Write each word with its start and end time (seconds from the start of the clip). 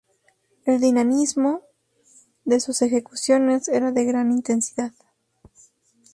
El 0.65 0.81
dinamismo 0.81 1.61
de 2.43 2.59
sus 2.59 2.81
ejecuciones 2.81 3.67
era 3.67 3.91
de 3.91 4.03
gran 4.03 4.31
intensidad. 4.31 4.93